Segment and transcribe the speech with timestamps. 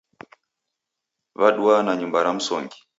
[1.39, 2.79] Waduwa na nyumba ra msongi.